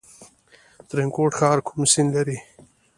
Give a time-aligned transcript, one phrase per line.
[0.87, 2.37] ترینکوټ ښار کوم سیند لري؟